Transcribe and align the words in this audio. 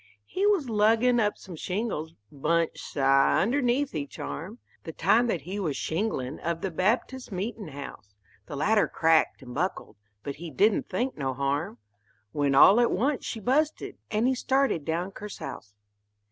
He 0.25 0.47
was 0.47 0.67
luggin' 0.67 1.19
up 1.19 1.37
some 1.37 1.55
shingles, 1.55 2.15
bunch, 2.31 2.79
sah, 2.79 3.37
underneath 3.37 3.93
each 3.93 4.17
arm, 4.17 4.57
The 4.83 4.93
time 4.93 5.27
that 5.27 5.41
he 5.41 5.59
was 5.59 5.77
shinglin' 5.77 6.39
of 6.39 6.61
the 6.61 6.71
Baptist 6.71 7.31
meetin' 7.31 7.67
house; 7.67 8.15
The 8.47 8.55
ladder 8.55 8.87
cracked 8.87 9.43
and 9.43 9.53
buckled, 9.53 9.97
but 10.23 10.37
he 10.37 10.49
didn't 10.49 10.89
think 10.89 11.19
no 11.19 11.35
harm, 11.35 11.77
When 12.31 12.55
all 12.55 12.79
at 12.79 12.89
once 12.91 13.25
she 13.25 13.39
busted, 13.39 13.99
and 14.09 14.25
he 14.27 14.33
started 14.33 14.85
down 14.85 15.11
kersouse. 15.11 15.75